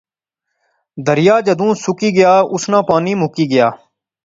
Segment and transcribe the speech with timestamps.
[1.05, 3.67] دریا جدوں سکی گیا، اس ناں پانی مکی گیا